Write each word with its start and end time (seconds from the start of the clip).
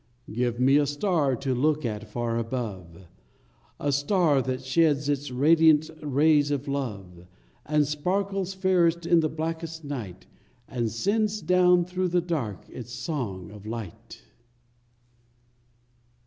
Give 0.33 0.59
me 0.59 0.77
a 0.77 0.87
star 0.87 1.35
to 1.35 1.53
look 1.53 1.85
at 1.85 2.09
far 2.09 2.39
above, 2.39 3.05
A 3.79 3.91
star 3.91 4.41
that 4.41 4.63
sheds 4.65 5.07
its 5.07 5.29
radiant 5.29 5.91
rays 6.01 6.49
of 6.49 6.67
love, 6.67 7.27
And 7.67 7.85
sparkles 7.87 8.55
fairest 8.55 9.05
in 9.05 9.19
the 9.19 9.29
blackest 9.29 9.83
night, 9.83 10.25
And 10.67 10.89
sends 10.89 11.39
down 11.39 11.85
through 11.85 12.07
the 12.07 12.19
dark 12.21 12.67
its 12.67 12.91
song 12.91 13.51
of 13.51 13.67
light! 13.67 14.23